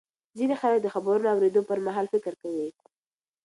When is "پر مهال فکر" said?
1.69-2.33